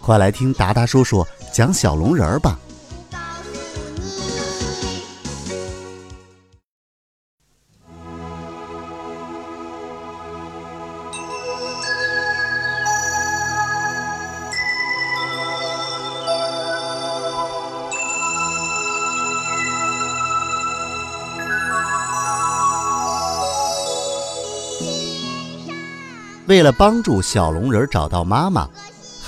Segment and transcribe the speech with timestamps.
[0.00, 2.58] 快来听达达叔叔讲小龙人儿吧。
[26.46, 28.66] 为了帮助小龙人找到妈妈，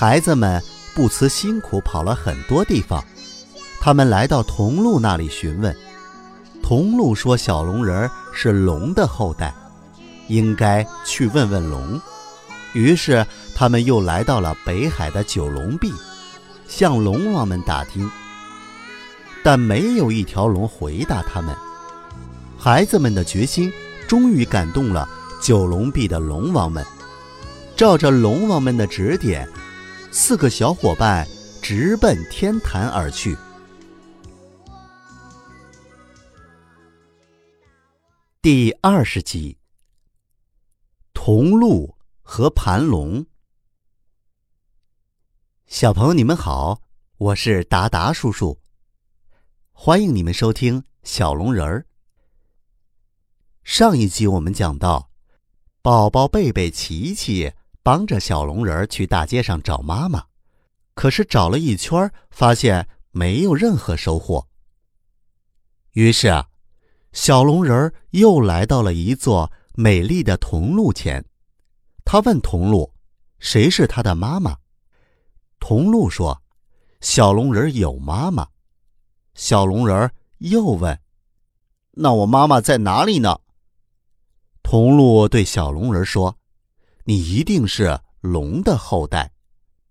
[0.01, 0.59] 孩子们
[0.95, 3.05] 不辞辛苦跑了很多地方。
[3.79, 5.77] 他们来到童鹿那里询问，
[6.63, 9.53] 童鹿说小龙人是龙的后代，
[10.27, 12.01] 应该去问问龙。
[12.73, 15.93] 于是他们又来到了北海的九龙壁，
[16.67, 18.09] 向龙王们打听，
[19.43, 21.55] 但没有一条龙回答他们。
[22.57, 23.71] 孩子们的决心
[24.07, 25.07] 终于感动了
[25.39, 26.83] 九龙壁的龙王们。
[27.77, 29.47] 照着龙王们的指点，
[30.13, 31.25] 四个小伙伴
[31.61, 33.37] 直奔天坛而去。
[38.41, 39.57] 第二十集：
[41.13, 43.25] 铜鹿和盘龙。
[45.65, 46.81] 小朋友，你们好，
[47.17, 48.59] 我是达达叔叔，
[49.71, 51.85] 欢迎你们收听小龙人儿。
[53.63, 55.09] 上一集我们讲到，
[55.81, 57.53] 宝宝贝贝琪琪。
[57.83, 60.25] 帮着小龙人去大街上找妈妈，
[60.93, 64.47] 可是找了一圈，发现没有任何收获。
[65.93, 66.47] 于是啊，
[67.11, 71.25] 小龙人又来到了一座美丽的铜路前。
[72.05, 72.93] 他问铜路
[73.39, 74.57] ：“谁是他的妈妈？”
[75.59, 76.41] 铜路说
[77.01, 78.47] ：“小龙人有妈妈。”
[79.33, 80.99] 小龙人又问
[81.91, 83.39] ：“那我妈妈在哪里呢？”
[84.61, 86.37] 铜路对小龙人说。
[87.05, 89.31] 你一定是龙的后代，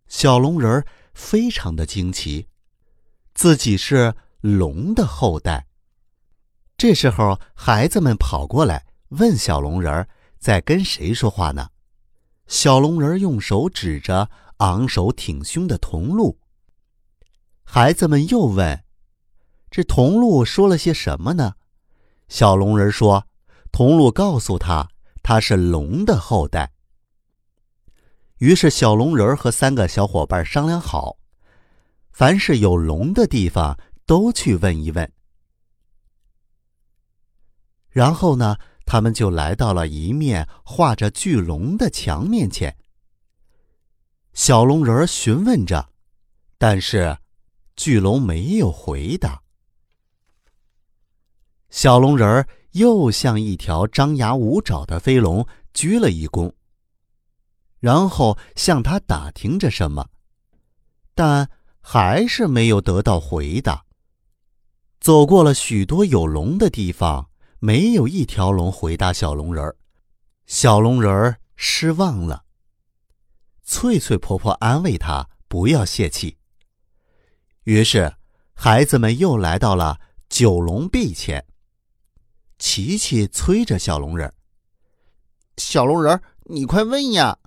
[0.06, 2.46] 小龙人儿非常的惊奇，
[3.34, 5.66] 自己是龙的后代。
[6.76, 11.68] 这时候，孩子们跑过来问小龙人儿在跟谁说话呢？
[12.46, 16.38] 小龙人用手指着昂首挺胸的铜鹿。
[17.62, 18.82] 孩子们又问
[19.70, 21.54] ：“这铜鹿说了些什么呢？”
[22.28, 23.26] 小龙人说
[23.70, 24.88] ：“铜鹿告诉他，
[25.22, 26.72] 他是龙的后代。”
[28.40, 31.18] 于是，小龙人儿和三个小伙伴商量好，
[32.10, 35.12] 凡是有龙的地方都去问一问。
[37.90, 38.56] 然后呢，
[38.86, 42.74] 他们就来到了一面画着巨龙的墙面前。
[44.32, 45.90] 小龙人儿询问着，
[46.56, 47.18] 但是
[47.76, 49.42] 巨龙没有回答。
[51.68, 56.50] 小龙人儿又向一条张牙舞爪的飞龙鞠了一躬。
[57.80, 60.08] 然后向他打听着什么，
[61.14, 63.84] 但还是没有得到回答。
[65.00, 69.76] 走过了许多有龙的地方，没有一条龙回答小龙人儿。
[70.46, 72.44] 小龙人儿失望了。
[73.62, 76.36] 翠翠婆婆安慰他不要泄气。
[77.64, 78.14] 于是，
[78.52, 81.46] 孩子们又来到了九龙壁前。
[82.58, 84.34] 琪琪催着小龙人儿
[85.56, 87.38] ：“小龙人儿，你快问呀！”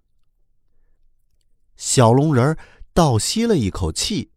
[1.75, 2.57] 小龙人
[2.93, 4.31] 倒吸了一口气。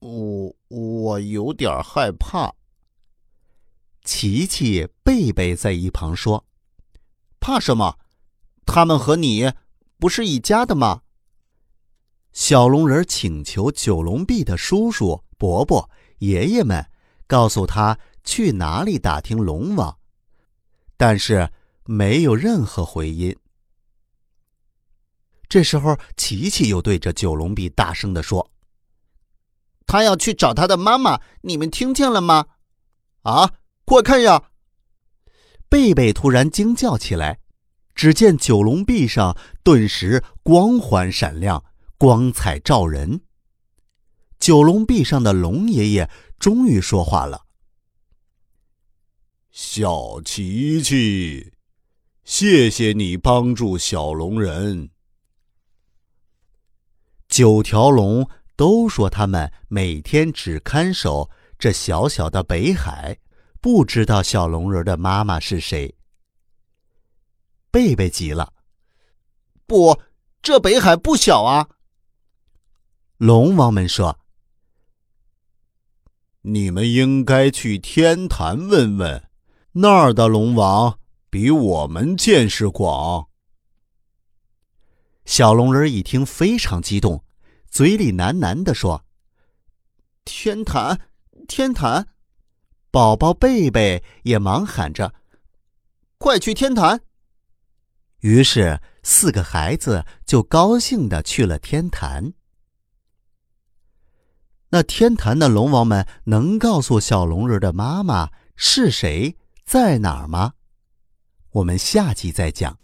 [0.00, 2.54] 我我有点害怕。
[4.04, 6.46] 琪琪、贝贝在一旁说
[7.40, 7.98] ：“怕什么？
[8.64, 9.52] 他们和你
[9.98, 11.02] 不是一家的吗？”
[12.32, 16.86] 小龙人请求九龙壁的叔叔、伯伯、爷爷们
[17.26, 19.98] 告诉他去哪里打听龙王，
[20.96, 21.50] 但是
[21.84, 23.36] 没有任何回音。
[25.48, 28.50] 这时候，琪琪又对着九龙壁大声地说
[29.86, 32.46] ：“他要去找他的妈妈，你们听见了吗？
[33.22, 33.54] 啊，
[33.84, 34.50] 快看呀！”
[35.70, 37.38] 贝贝突然惊叫起来，
[37.94, 41.64] 只见九龙壁上顿时光环闪亮，
[41.96, 43.20] 光彩照人。
[44.38, 47.46] 九龙壁上的龙爷爷终于说话了
[49.50, 51.52] ：“小琪琪，
[52.24, 54.90] 谢谢你帮助小龙人。”
[57.28, 61.28] 九条龙都说他们每天只看守
[61.58, 63.18] 这小小的北海，
[63.60, 65.94] 不知道小龙人的妈妈是谁。
[67.70, 68.54] 贝贝急了
[69.66, 70.00] ：“不，
[70.40, 71.68] 这北海不小啊！”
[73.18, 74.18] 龙王们说
[76.42, 79.28] ：“你们应该去天坛问问，
[79.72, 83.28] 那儿的龙王比我们见识广。”
[85.26, 87.24] 小龙人一听非常激动，
[87.68, 89.04] 嘴里喃喃地说
[90.24, 91.00] ：“天坛，
[91.48, 92.06] 天坛！”
[92.92, 95.12] 宝宝贝贝也忙喊着
[96.16, 97.02] ：“快去天坛！”
[98.20, 102.32] 于是四个孩子就高兴的去了天坛。
[104.70, 110.54] 那天坛的龙王们能告诉小龙人的妈妈是谁在哪儿吗？
[111.50, 112.78] 我们下集再讲。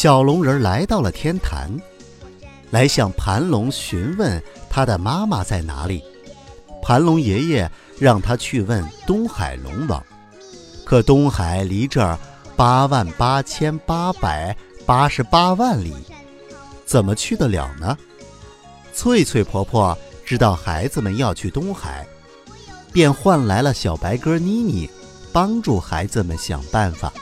[0.00, 1.70] 小龙人来到了天坛，
[2.70, 6.02] 来向盘龙询问他的妈妈在哪里。
[6.80, 10.02] 盘龙爷爷让他去问东海龙王，
[10.86, 12.18] 可东海离这儿
[12.56, 14.56] 八万八千八百
[14.86, 15.92] 八十八万里，
[16.86, 17.94] 怎么去得了呢？
[18.94, 19.94] 翠翠婆婆
[20.24, 22.06] 知道孩子们要去东海，
[22.90, 24.88] 便唤来了小白鸽妮妮，
[25.30, 27.12] 帮助孩子们想办法。